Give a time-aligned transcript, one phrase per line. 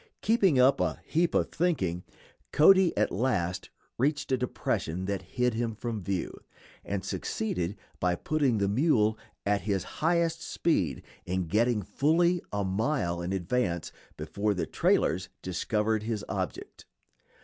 [0.23, 2.03] Keeping up "a heap of thinking,"
[2.51, 3.69] Cody at last
[3.99, 6.31] reached a depression that hid him from view,
[6.83, 13.21] and succeeded, by putting the mule at his highest speed, in getting fully a mile
[13.21, 16.87] in advance before the trailers discovered his object.